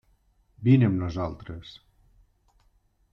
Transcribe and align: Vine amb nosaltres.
Vine 0.67 0.87
amb 0.91 0.97
nosaltres. 1.01 1.75